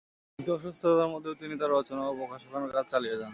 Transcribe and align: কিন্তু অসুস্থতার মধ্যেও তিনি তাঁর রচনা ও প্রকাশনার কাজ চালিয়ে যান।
কিন্তু 0.39 0.51
অসুস্থতার 0.53 1.11
মধ্যেও 1.13 1.39
তিনি 1.41 1.55
তাঁর 1.59 1.71
রচনা 1.71 2.01
ও 2.05 2.13
প্রকাশনার 2.19 2.73
কাজ 2.75 2.85
চালিয়ে 2.93 3.15
যান। 3.15 3.29